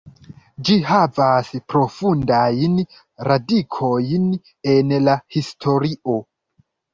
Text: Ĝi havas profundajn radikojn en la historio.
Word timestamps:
Ĝi 0.67 0.75
havas 0.85 1.51
profundajn 1.73 2.79
radikojn 3.29 4.25
en 4.77 4.97
la 5.09 5.15
historio. 5.37 6.19